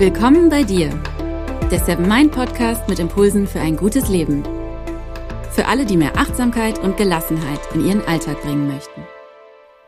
[0.00, 0.88] Willkommen bei dir,
[1.70, 4.42] der Seven Mind Podcast mit Impulsen für ein gutes Leben.
[5.50, 9.02] Für alle, die mehr Achtsamkeit und Gelassenheit in ihren Alltag bringen möchten.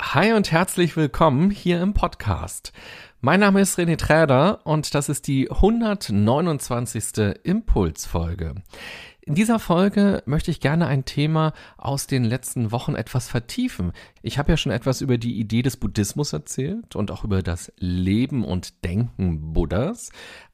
[0.02, 2.74] Hi und herzlich willkommen hier im Podcast.
[3.22, 7.34] Mein Name ist René Träder und das ist die 129.
[7.42, 8.56] Impulsfolge.
[9.24, 13.92] In dieser Folge möchte ich gerne ein Thema aus den letzten Wochen etwas vertiefen.
[14.20, 17.72] Ich habe ja schon etwas über die Idee des Buddhismus erzählt und auch über das
[17.76, 20.10] Leben und Denken Buddhas.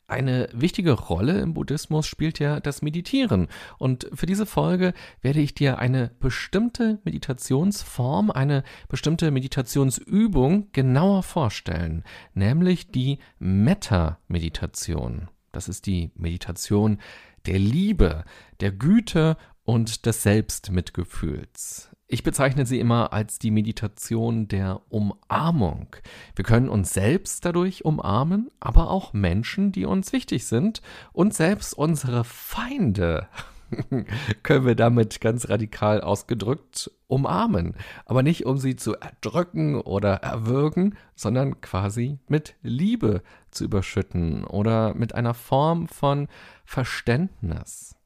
[0.07, 3.49] Eine wichtige Rolle im Buddhismus spielt ja das Meditieren.
[3.79, 12.05] Und für diese Folge werde ich dir eine bestimmte Meditationsform, eine bestimmte Meditationsübung genauer vorstellen,
[12.35, 15.29] nämlich die Metta-Meditation.
[15.53, 16.99] Das ist die Meditation
[17.49, 18.25] der Liebe,
[18.61, 21.91] der Güte und des Selbstmitgefühls.
[22.07, 25.97] Ich bezeichne sie immer als die Meditation der Umarmung.
[26.37, 30.83] Wir können uns selbst dadurch umarmen, aber auch Menschen, die uns wichtig sind
[31.13, 33.29] und selbst unsere Feinde
[34.43, 37.75] können wir damit ganz radikal ausgedrückt umarmen.
[38.05, 44.95] Aber nicht, um sie zu erdrücken oder erwürgen, sondern quasi mit Liebe zu überschütten oder
[44.95, 46.29] mit einer Form von
[46.65, 47.97] Verständnis.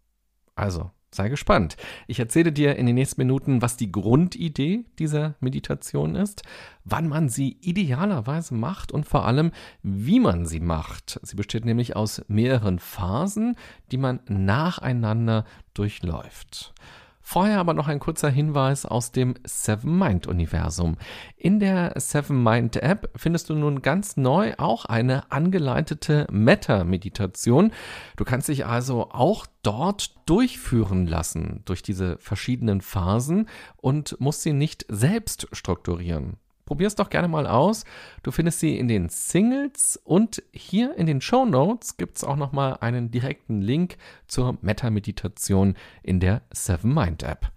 [0.54, 1.76] Also, sei gespannt.
[2.06, 6.42] Ich erzähle dir in den nächsten Minuten, was die Grundidee dieser Meditation ist,
[6.84, 11.20] wann man sie idealerweise macht und vor allem, wie man sie macht.
[11.22, 13.56] Sie besteht nämlich aus mehreren Phasen,
[13.90, 16.74] die man nacheinander durchläuft.
[17.22, 20.96] Vorher aber noch ein kurzer Hinweis aus dem Seven Mind Universum.
[21.36, 27.72] In der Seven Mind App findest du nun ganz neu auch eine angeleitete Meta-Meditation.
[28.16, 34.52] Du kannst dich also auch dort durchführen lassen durch diese verschiedenen Phasen und musst sie
[34.52, 36.36] nicht selbst strukturieren.
[36.64, 37.84] Probier es doch gerne mal aus.
[38.22, 42.36] Du findest sie in den Singles und hier in den Show Notes gibt es auch
[42.36, 43.96] nochmal einen direkten Link
[44.26, 47.50] zur Meta-Meditation in der Seven Mind App.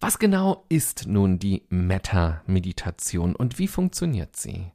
[0.00, 4.72] Was genau ist nun die Meta-Meditation und wie funktioniert sie?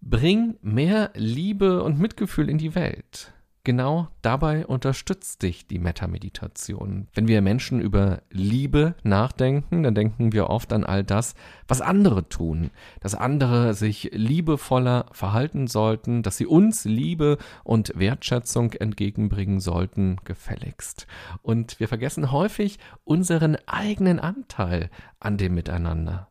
[0.00, 3.34] Bring mehr Liebe und Mitgefühl in die Welt.
[3.66, 7.08] Genau dabei unterstützt dich die Metameditation.
[7.14, 11.34] Wenn wir Menschen über Liebe nachdenken, dann denken wir oft an all das,
[11.66, 18.72] was andere tun, dass andere sich liebevoller verhalten sollten, dass sie uns Liebe und Wertschätzung
[18.74, 21.08] entgegenbringen sollten, gefälligst.
[21.42, 26.28] Und wir vergessen häufig unseren eigenen Anteil an dem Miteinander.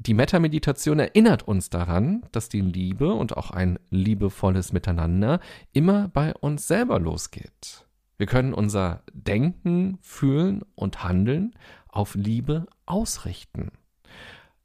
[0.00, 5.40] Die Metameditation erinnert uns daran, dass die Liebe und auch ein liebevolles Miteinander
[5.72, 7.84] immer bei uns selber losgeht.
[8.16, 11.52] Wir können unser Denken, Fühlen und Handeln
[11.88, 13.72] auf Liebe ausrichten.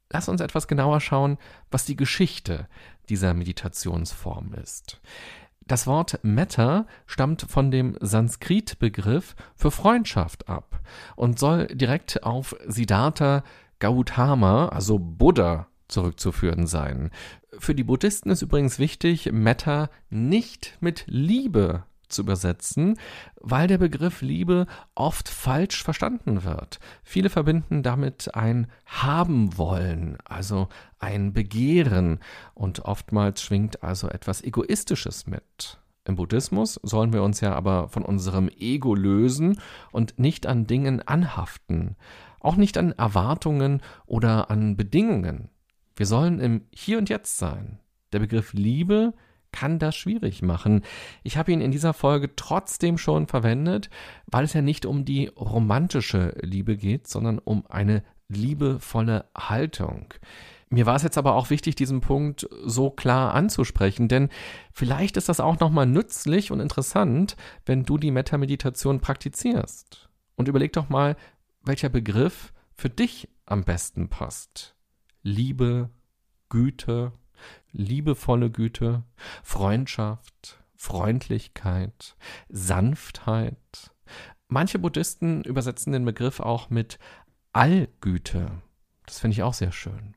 [0.08, 2.68] Lass uns etwas genauer schauen, was die Geschichte
[3.08, 5.00] dieser Meditationsform ist.
[5.66, 10.80] Das Wort Metta stammt von dem Sanskrit-Begriff für Freundschaft ab
[11.16, 13.42] und soll direkt auf Siddhartha
[13.84, 17.10] Gautama, also Buddha, zurückzuführen sein.
[17.58, 22.98] Für die Buddhisten ist übrigens wichtig, Metta nicht mit Liebe zu übersetzen,
[23.42, 26.78] weil der Begriff Liebe oft falsch verstanden wird.
[27.02, 30.68] Viele verbinden damit ein haben wollen, also
[30.98, 32.20] ein Begehren
[32.54, 35.78] und oftmals schwingt also etwas Egoistisches mit.
[36.06, 39.60] Im Buddhismus sollen wir uns ja aber von unserem Ego lösen
[39.92, 41.96] und nicht an Dingen anhaften
[42.44, 45.48] auch nicht an Erwartungen oder an Bedingungen.
[45.96, 47.78] Wir sollen im Hier und Jetzt sein.
[48.12, 49.14] Der Begriff Liebe
[49.52, 50.82] kann das schwierig machen.
[51.22, 53.88] Ich habe ihn in dieser Folge trotzdem schon verwendet,
[54.26, 60.12] weil es ja nicht um die romantische Liebe geht, sondern um eine liebevolle Haltung.
[60.70, 64.28] Mir war es jetzt aber auch wichtig, diesen Punkt so klar anzusprechen, denn
[64.72, 70.08] vielleicht ist das auch nochmal nützlich und interessant, wenn du die Metameditation praktizierst.
[70.34, 71.14] Und überleg doch mal,
[71.64, 74.76] welcher Begriff für dich am besten passt.
[75.22, 75.90] Liebe,
[76.48, 77.12] Güte,
[77.72, 79.04] liebevolle Güte,
[79.42, 82.16] Freundschaft, Freundlichkeit,
[82.48, 83.92] Sanftheit.
[84.48, 86.98] Manche Buddhisten übersetzen den Begriff auch mit
[87.52, 88.62] Allgüte.
[89.06, 90.14] Das finde ich auch sehr schön.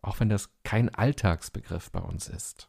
[0.00, 2.68] Auch wenn das kein Alltagsbegriff bei uns ist.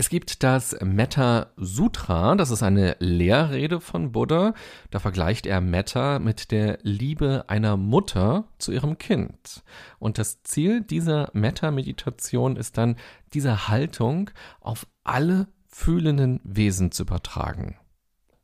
[0.00, 4.54] Es gibt das Metta Sutra, das ist eine Lehrrede von Buddha.
[4.92, 9.64] Da vergleicht er Metta mit der Liebe einer Mutter zu ihrem Kind.
[9.98, 12.94] Und das Ziel dieser Metta-Meditation ist dann,
[13.34, 14.30] diese Haltung
[14.60, 17.76] auf alle fühlenden Wesen zu übertragen.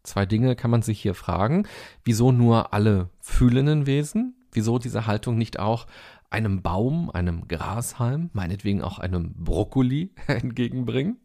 [0.03, 1.69] Zwei Dinge kann man sich hier fragen.
[2.03, 4.35] Wieso nur alle fühlenden Wesen?
[4.51, 5.87] Wieso diese Haltung nicht auch
[6.35, 11.19] einem Baum, einem Grashalm, meinetwegen auch einem Brokkoli entgegenbringen?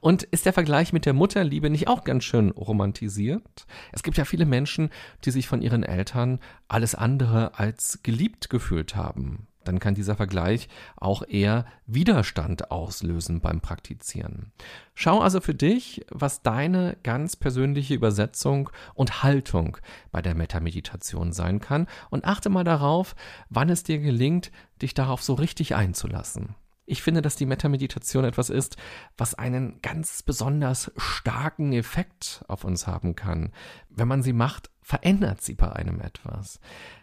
[0.00, 3.66] Und ist der Vergleich mit der Mutterliebe nicht auch ganz schön romantisiert?
[3.92, 4.90] Es gibt ja viele Menschen,
[5.24, 10.68] die sich von ihren Eltern alles andere als geliebt gefühlt haben dann kann dieser Vergleich
[10.96, 14.50] auch eher Widerstand auslösen beim Praktizieren.
[14.94, 19.76] Schau also für dich, was deine ganz persönliche Übersetzung und Haltung
[20.10, 23.14] bei der Metameditation sein kann und achte mal darauf,
[23.50, 24.50] wann es dir gelingt,
[24.80, 26.54] dich darauf so richtig einzulassen.
[26.90, 28.78] Ich finde, dass die Metameditation etwas ist,
[29.18, 33.52] was einen ganz besonders starken Effekt auf uns haben kann.
[33.90, 36.60] Wenn man sie macht, verändert sie bei einem etwas.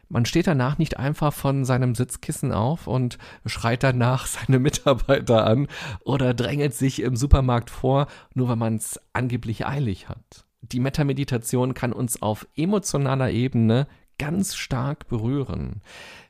[0.10, 5.68] Man steht danach nicht einfach von seinem Sitzkissen auf und schreit danach seine Mitarbeiter an
[6.04, 10.46] oder drängelt sich im Supermarkt vor, nur weil man es angeblich eilig hat.
[10.64, 13.86] Die Metameditation kann uns auf emotionaler Ebene
[14.18, 15.82] ganz stark berühren.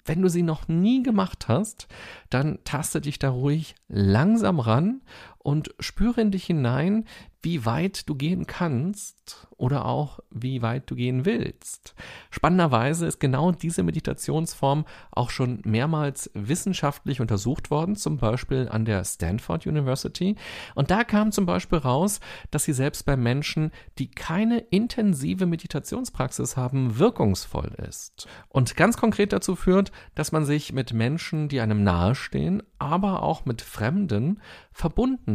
[0.05, 1.87] Wenn du sie noch nie gemacht hast,
[2.29, 5.01] dann taste dich da ruhig langsam ran
[5.45, 7.05] und spüre in dich hinein,
[7.43, 11.93] wie weit du gehen kannst oder auch wie weit du gehen willst.
[12.31, 19.05] Spannenderweise ist genau diese Meditationsform auch schon mehrmals wissenschaftlich untersucht worden, zum Beispiel an der
[19.05, 20.35] Stanford University.
[20.73, 22.19] Und da kam zum Beispiel raus,
[22.49, 23.69] dass sie selbst bei Menschen,
[23.99, 28.27] die keine intensive Meditationspraxis haben, wirkungsvoll ist.
[28.49, 33.45] Und ganz konkret dazu führt, dass man sich mit Menschen, die einem nahestehen, aber auch
[33.45, 34.41] mit Fremden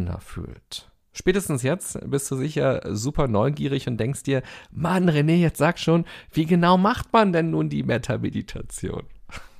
[0.01, 0.91] verbundener fühlt.
[1.13, 6.05] Spätestens jetzt bist du sicher super neugierig und denkst dir, Mann, René, jetzt sag schon,
[6.33, 9.03] wie genau macht man denn nun die Meta-Meditation?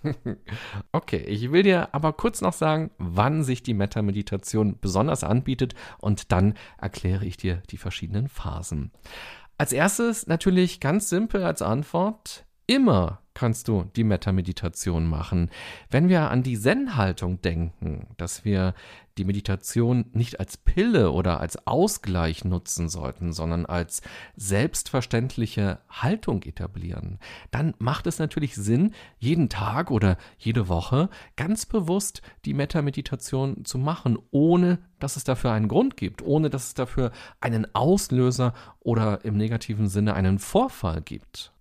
[0.93, 6.31] okay, ich will dir aber kurz noch sagen, wann sich die Meta-Meditation besonders anbietet und
[6.33, 8.93] dann erkläre ich dir die verschiedenen Phasen.
[9.59, 15.51] Als erstes natürlich ganz simpel als Antwort, immer kannst du die Metameditation machen.
[15.91, 18.75] Wenn wir an die Zen-Haltung denken, dass wir
[19.19, 24.03] die Meditation nicht als Pille oder als Ausgleich nutzen sollten, sondern als
[24.37, 27.19] selbstverständliche Haltung etablieren,
[27.51, 33.79] dann macht es natürlich Sinn, jeden Tag oder jede Woche ganz bewusst die Metameditation zu
[33.79, 37.11] machen, ohne dass es dafür einen Grund gibt, ohne dass es dafür
[37.41, 41.53] einen Auslöser oder im negativen Sinne einen Vorfall gibt.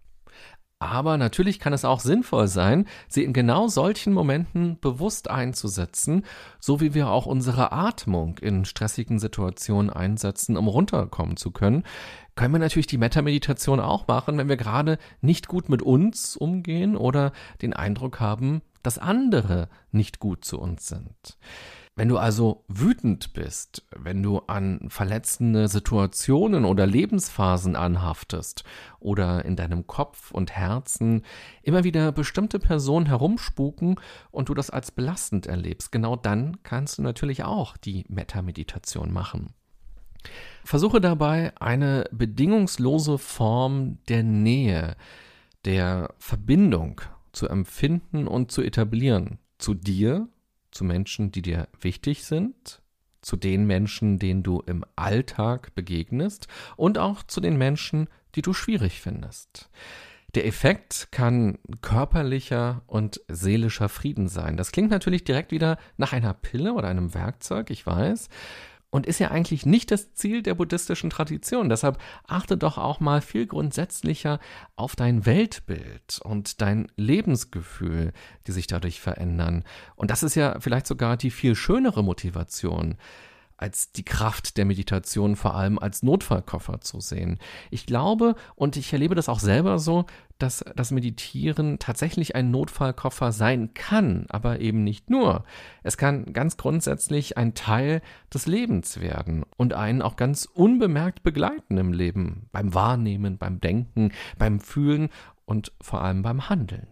[0.81, 6.23] Aber natürlich kann es auch sinnvoll sein, sie in genau solchen Momenten bewusst einzusetzen,
[6.61, 11.83] so wie wir auch unsere Atmung in stressigen Situationen einsetzen, um runterkommen zu können.
[12.35, 16.95] Können wir natürlich die Metameditation auch machen, wenn wir gerade nicht gut mit uns umgehen
[16.95, 21.37] oder den Eindruck haben, dass andere nicht gut zu uns sind.
[21.99, 28.63] Wenn du also wütend bist, wenn du an verletzende Situationen oder Lebensphasen anhaftest
[29.01, 31.25] oder in deinem Kopf und Herzen
[31.61, 33.99] immer wieder bestimmte Personen herumspuken
[34.31, 39.53] und du das als belastend erlebst, genau dann kannst du natürlich auch die Metameditation machen.
[40.63, 44.95] Versuche dabei eine bedingungslose Form der Nähe,
[45.65, 47.01] der Verbindung
[47.33, 50.29] zu empfinden und zu etablieren zu dir
[50.79, 52.81] zu Menschen, die dir wichtig sind,
[53.19, 56.47] zu den Menschen, denen du im Alltag begegnest
[56.77, 59.69] und auch zu den Menschen, die du schwierig findest.
[60.35, 64.55] Der Effekt kann körperlicher und seelischer Frieden sein.
[64.55, 68.29] Das klingt natürlich direkt wieder nach einer Pille oder einem Werkzeug, ich weiß
[68.91, 71.69] und ist ja eigentlich nicht das Ziel der buddhistischen Tradition.
[71.69, 74.39] Deshalb achte doch auch mal viel grundsätzlicher
[74.75, 78.13] auf dein Weltbild und dein Lebensgefühl,
[78.47, 79.63] die sich dadurch verändern.
[79.95, 82.97] Und das ist ja vielleicht sogar die viel schönere Motivation
[83.59, 87.39] als die Kraft der Meditation vor allem als Notfallkoffer zu sehen.
[87.71, 90.05] Ich glaube und ich erlebe das auch selber so,
[90.37, 95.43] dass das Meditieren tatsächlich ein Notfallkoffer sein kann, aber eben nicht nur.
[95.83, 98.01] Es kann ganz grundsätzlich ein Teil
[98.33, 104.13] des Lebens werden und einen auch ganz unbemerkt begleiten im Leben, beim Wahrnehmen, beim Denken,
[104.37, 105.09] beim Fühlen
[105.45, 106.87] und vor allem beim Handeln.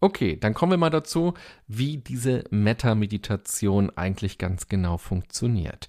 [0.00, 1.34] Okay, dann kommen wir mal dazu,
[1.66, 5.88] wie diese Meta-Meditation eigentlich ganz genau funktioniert.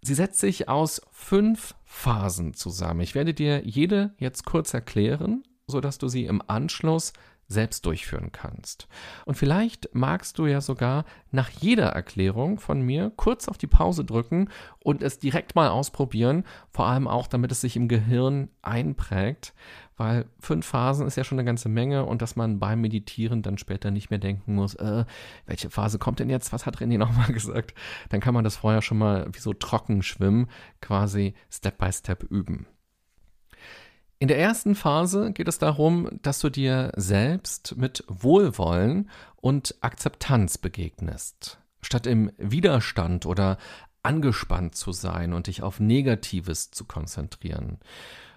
[0.00, 3.00] Sie setzt sich aus fünf Phasen zusammen.
[3.00, 7.12] Ich werde dir jede jetzt kurz erklären, sodass du sie im Anschluss
[7.48, 8.88] selbst durchführen kannst.
[9.24, 14.04] Und vielleicht magst du ja sogar nach jeder Erklärung von mir kurz auf die Pause
[14.04, 14.48] drücken
[14.80, 19.54] und es direkt mal ausprobieren, vor allem auch, damit es sich im Gehirn einprägt,
[19.96, 23.58] weil fünf Phasen ist ja schon eine ganze Menge und dass man beim Meditieren dann
[23.58, 25.04] später nicht mehr denken muss, äh,
[25.46, 27.74] welche Phase kommt denn jetzt, was hat René nochmal gesagt,
[28.10, 30.48] dann kann man das vorher schon mal wie so trocken schwimmen,
[30.80, 32.66] quasi Step by Step üben.
[34.18, 40.56] In der ersten Phase geht es darum, dass du dir selbst mit Wohlwollen und Akzeptanz
[40.56, 43.58] begegnest, statt im Widerstand oder
[44.02, 47.78] angespannt zu sein und dich auf Negatives zu konzentrieren.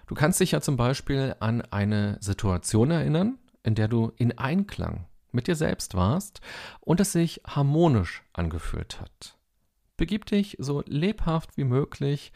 [0.06, 5.06] Du kannst dich ja zum Beispiel an eine Situation erinnern, in der du in Einklang
[5.32, 6.42] mit dir selbst warst
[6.80, 9.38] und es sich harmonisch angefühlt hat.
[9.96, 12.32] Begib dich so lebhaft wie möglich,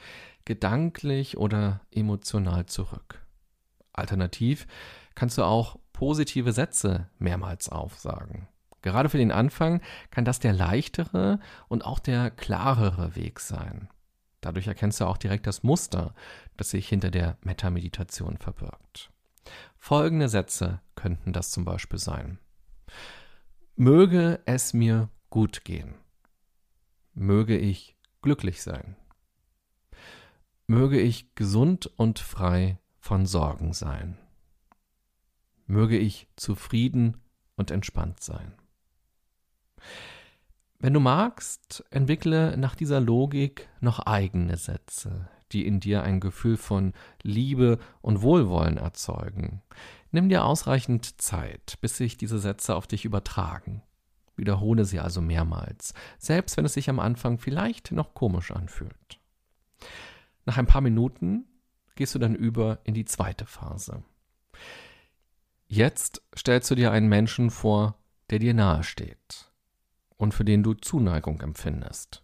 [0.47, 3.24] gedanklich oder emotional zurück.
[3.95, 4.67] Alternativ
[5.15, 8.49] kannst du auch positive Sätze mehrmals aufsagen.
[8.83, 13.89] Gerade für den Anfang kann das der leichtere und auch der klarere Weg sein.
[14.43, 16.15] Dadurch erkennst du auch direkt das Muster,
[16.59, 19.11] das sich hinter der Metameditation verbirgt.
[19.79, 22.39] Folgende Sätze könnten das zum Beispiel sein.
[23.77, 25.95] Möge es mir gut gehen.
[27.15, 28.97] Möge ich glücklich sein.
[30.67, 34.17] Möge ich gesund und frei von Sorgen sein.
[35.67, 37.19] Möge ich zufrieden
[37.55, 38.55] und entspannt sein.
[40.79, 46.57] Wenn du magst, entwickle nach dieser Logik noch eigene Sätze, die in dir ein Gefühl
[46.57, 49.61] von Liebe und Wohlwollen erzeugen.
[50.11, 53.83] Nimm dir ausreichend Zeit, bis sich diese Sätze auf dich übertragen.
[54.35, 59.21] Wiederhole sie also mehrmals, selbst wenn es sich am Anfang vielleicht noch komisch anfühlt.
[60.47, 61.45] Nach ein paar Minuten
[61.95, 64.03] gehst du dann über in die zweite Phase.
[65.67, 67.97] Jetzt stellst du dir einen Menschen vor,
[68.31, 69.51] der dir nahe steht
[70.17, 72.23] und für den du Zuneigung empfindest.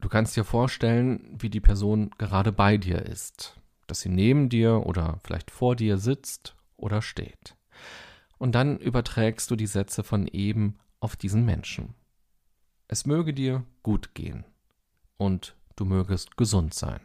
[0.00, 4.86] Du kannst dir vorstellen, wie die Person gerade bei dir ist, dass sie neben dir
[4.86, 7.56] oder vielleicht vor dir sitzt oder steht.
[8.38, 11.94] Und dann überträgst du die Sätze von eben auf diesen Menschen.
[12.88, 14.44] Es möge dir gut gehen
[15.16, 17.00] und du mögest gesund sein.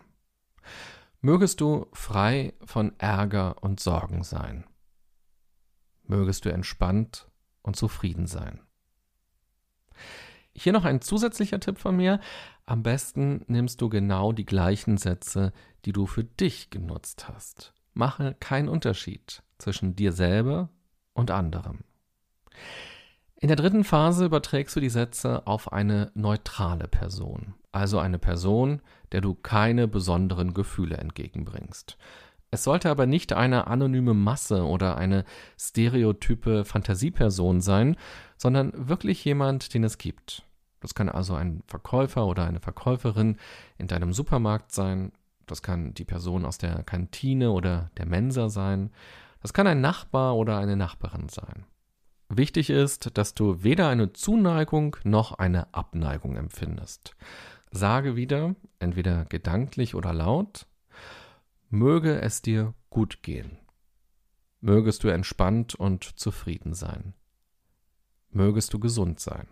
[1.23, 4.65] Mögest du frei von Ärger und Sorgen sein.
[6.03, 7.29] Mögest du entspannt
[7.61, 8.59] und zufrieden sein.
[10.53, 12.19] Hier noch ein zusätzlicher Tipp von mir.
[12.65, 15.53] Am besten nimmst du genau die gleichen Sätze,
[15.85, 17.75] die du für dich genutzt hast.
[17.93, 20.69] Mache keinen Unterschied zwischen dir selber
[21.13, 21.83] und anderem.
[23.35, 28.81] In der dritten Phase überträgst du die Sätze auf eine neutrale Person, also eine Person,
[29.11, 31.97] der du keine besonderen Gefühle entgegenbringst.
[32.53, 35.23] Es sollte aber nicht eine anonyme Masse oder eine
[35.57, 37.95] stereotype Fantasieperson sein,
[38.35, 40.43] sondern wirklich jemand, den es gibt.
[40.81, 43.37] Das kann also ein Verkäufer oder eine Verkäuferin
[43.77, 45.13] in deinem Supermarkt sein.
[45.47, 48.91] Das kann die Person aus der Kantine oder der Mensa sein.
[49.41, 51.65] Das kann ein Nachbar oder eine Nachbarin sein.
[52.33, 57.13] Wichtig ist, dass du weder eine Zuneigung noch eine Abneigung empfindest.
[57.71, 60.65] Sage wieder, entweder gedanklich oder laut,
[61.69, 63.57] Möge es dir gut gehen.
[64.61, 67.13] Mögest du entspannt und zufrieden sein.
[68.29, 69.47] Mögest du gesund sein.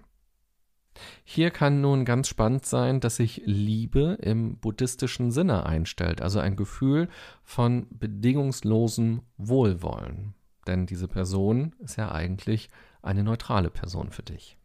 [1.24, 6.55] Hier kann nun ganz spannend sein, dass sich Liebe im buddhistischen Sinne einstellt, also ein
[6.55, 7.09] Gefühl
[7.43, 10.33] von bedingungslosem Wohlwollen.
[10.70, 12.70] Denn diese Person ist ja eigentlich
[13.02, 14.56] eine neutrale Person für dich.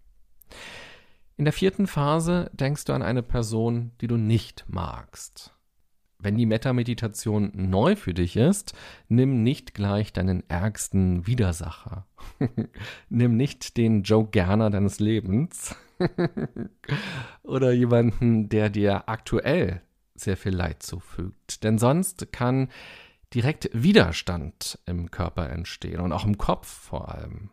[1.38, 5.54] In der vierten Phase denkst du an eine Person, die du nicht magst.
[6.18, 8.74] Wenn die Metameditation neu für dich ist,
[9.08, 12.06] nimm nicht gleich deinen ärgsten Widersacher.
[13.08, 15.74] nimm nicht den Joe Gerner deines Lebens
[17.42, 19.80] oder jemanden, der dir aktuell
[20.14, 21.64] sehr viel Leid zufügt.
[21.64, 22.68] Denn sonst kann
[23.34, 27.50] direkt Widerstand im Körper entstehen und auch im Kopf vor allem.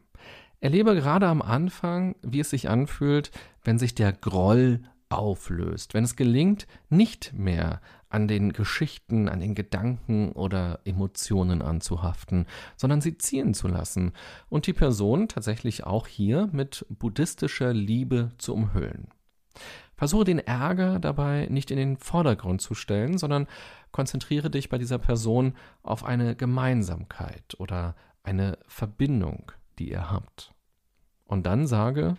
[0.60, 3.32] Erlebe gerade am Anfang, wie es sich anfühlt,
[3.64, 9.56] wenn sich der Groll auflöst, wenn es gelingt, nicht mehr an den Geschichten, an den
[9.56, 12.46] Gedanken oder Emotionen anzuhaften,
[12.78, 14.12] sondern sie ziehen zu lassen
[14.50, 19.08] und die Person tatsächlich auch hier mit buddhistischer Liebe zu umhüllen.
[19.96, 23.48] Versuche den Ärger dabei nicht in den Vordergrund zu stellen, sondern
[23.92, 25.54] konzentriere dich bei dieser Person
[25.84, 30.54] auf eine Gemeinsamkeit oder eine Verbindung, die ihr habt.
[31.26, 32.18] Und dann sage,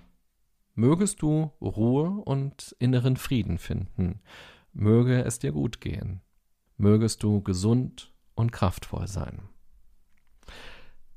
[0.74, 4.20] mögest du Ruhe und inneren Frieden finden,
[4.72, 6.20] möge es dir gut gehen,
[6.76, 9.48] mögest du gesund und kraftvoll sein.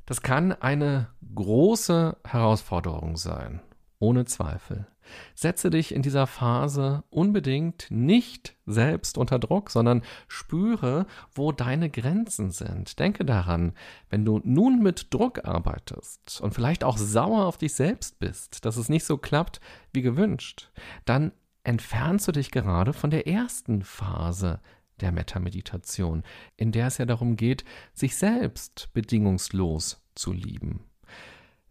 [0.06, 3.62] Das kann eine große Herausforderung sein,
[4.00, 4.88] ohne Zweifel.
[5.36, 12.52] Setze dich in dieser Phase unbedingt nicht selbst unter Druck, sondern spüre, wo deine Grenzen
[12.52, 13.00] sind.
[13.00, 13.74] Denke daran,
[14.10, 18.78] wenn du nun mit Druck arbeitest und vielleicht auch sauer auf dich selbst bist, dass
[18.78, 19.60] es nicht so klappt
[19.94, 20.72] wie gewünscht,
[21.06, 21.32] dann
[21.64, 24.60] entfernst du dich gerade von der ersten Phase
[25.02, 26.24] der Metameditation,
[26.56, 30.86] in der es ja darum geht, sich selbst bedingungslos zu lieben.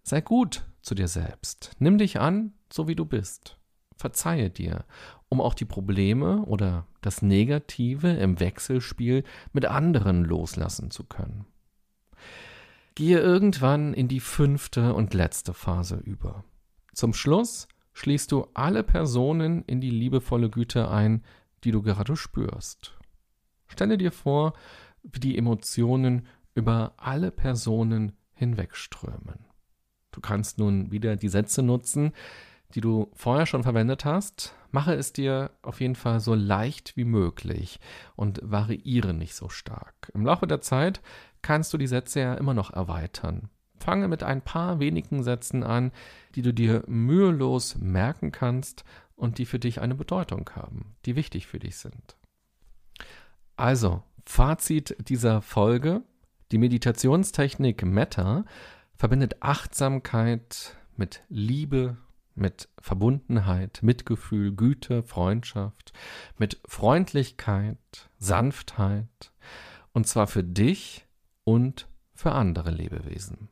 [0.02, 1.72] Sei gut zu dir selbst.
[1.78, 3.58] Nimm dich an, so wie du bist.
[3.96, 4.84] Verzeihe dir,
[5.28, 11.46] um auch die Probleme oder das Negative im Wechselspiel mit anderen loslassen zu können.
[12.94, 16.44] Gehe irgendwann in die fünfte und letzte Phase über.
[16.92, 21.24] Zum Schluss schließt du alle Personen in die liebevolle Güte ein,
[21.64, 22.96] die du gerade spürst.
[23.66, 24.52] Stelle dir vor,
[25.02, 29.46] wie die Emotionen über alle Personen hinwegströmen.
[30.14, 32.12] Du kannst nun wieder die Sätze nutzen,
[32.74, 34.54] die du vorher schon verwendet hast.
[34.70, 37.80] Mache es dir auf jeden Fall so leicht wie möglich
[38.14, 40.12] und variiere nicht so stark.
[40.14, 41.00] Im Laufe der Zeit
[41.42, 43.50] kannst du die Sätze ja immer noch erweitern.
[43.76, 45.90] Fange mit ein paar wenigen Sätzen an,
[46.36, 48.84] die du dir mühelos merken kannst
[49.16, 52.16] und die für dich eine Bedeutung haben, die wichtig für dich sind.
[53.56, 56.02] Also, Fazit dieser Folge.
[56.52, 58.44] Die Meditationstechnik Metta
[58.96, 61.96] verbindet Achtsamkeit mit Liebe,
[62.34, 65.92] mit Verbundenheit, Mitgefühl, Güte, Freundschaft,
[66.38, 67.78] mit Freundlichkeit,
[68.18, 69.32] Sanftheit,
[69.92, 71.06] und zwar für dich
[71.44, 73.48] und für andere Lebewesen.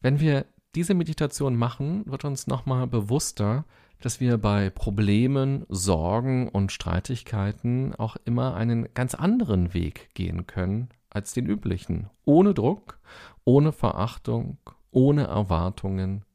[0.00, 3.64] Wenn wir diese Meditation machen, wird uns nochmal bewusster,
[4.00, 10.90] dass wir bei Problemen, Sorgen und Streitigkeiten auch immer einen ganz anderen Weg gehen können
[11.16, 12.10] als den üblichen.
[12.26, 13.00] Ohne Druck,
[13.44, 14.58] ohne Verachtung,
[14.90, 16.26] ohne Erwartungen,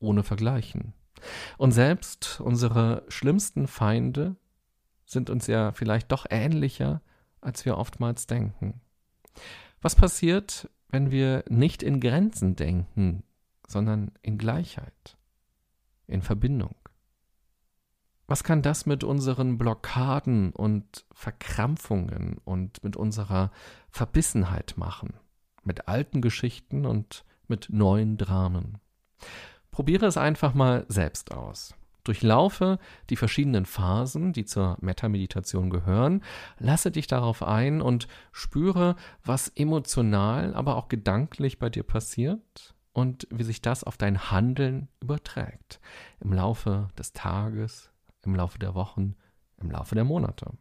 [0.00, 0.92] ohne Vergleichen.
[1.56, 4.34] Und selbst unsere schlimmsten Feinde
[5.06, 7.00] sind uns ja vielleicht doch ähnlicher,
[7.40, 8.80] als wir oftmals denken.
[9.80, 13.22] Was passiert, wenn wir nicht in Grenzen denken,
[13.68, 15.16] sondern in Gleichheit,
[16.08, 16.74] in Verbindung?
[18.34, 23.52] Was kann das mit unseren Blockaden und Verkrampfungen und mit unserer
[23.90, 25.14] Verbissenheit machen?
[25.62, 28.78] Mit alten Geschichten und mit neuen Dramen?
[29.70, 31.76] Probiere es einfach mal selbst aus.
[32.02, 36.20] Durchlaufe die verschiedenen Phasen, die zur Metameditation gehören,
[36.58, 43.28] lasse dich darauf ein und spüre, was emotional, aber auch gedanklich bei dir passiert und
[43.30, 45.78] wie sich das auf dein Handeln überträgt
[46.18, 47.93] im Laufe des Tages,
[48.26, 49.16] im Laufe der Wochen,
[49.58, 50.52] im Laufe der Monate.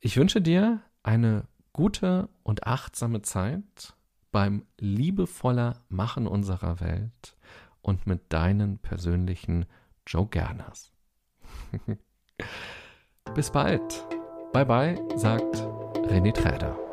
[0.00, 3.94] Ich wünsche dir eine gute und achtsame Zeit
[4.32, 7.36] beim liebevoller Machen unserer Welt
[7.82, 9.66] und mit deinen persönlichen
[10.06, 10.92] Joe Gerners.
[13.34, 14.06] Bis bald.
[14.52, 15.56] Bye bye, sagt
[16.08, 16.83] René Träder.